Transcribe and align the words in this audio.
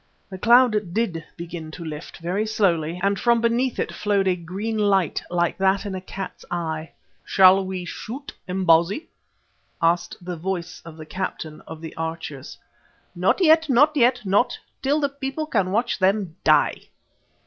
The 0.31 0.39
cloud 0.39 0.95
did 0.95 1.23
begin 1.37 1.69
to 1.69 1.85
lift, 1.85 2.17
very 2.17 2.47
slowly, 2.47 2.99
and 3.03 3.19
from 3.19 3.39
beneath 3.39 3.77
it 3.77 3.91
flowed 3.93 4.27
a 4.27 4.35
green 4.35 4.79
light 4.79 5.21
like 5.29 5.59
that 5.59 5.85
in 5.85 5.93
a 5.93 6.01
cat's 6.01 6.43
eye. 6.49 6.91
"Shall 7.23 7.63
we 7.63 7.85
shoot, 7.85 8.33
Imbozwi?" 8.47 9.07
asked 9.79 10.17
the 10.19 10.35
voice 10.35 10.81
of 10.85 10.97
the 10.97 11.05
captain 11.05 11.61
of 11.67 11.81
the 11.81 11.95
archers. 11.97 12.57
"Not 13.13 13.43
yet, 13.43 13.69
not 13.69 13.95
yet. 13.95 14.21
Not 14.25 14.57
till 14.81 14.99
the 14.99 15.07
people 15.09 15.45
can 15.45 15.71
watch 15.71 15.99
them 15.99 16.35
die." 16.43 16.89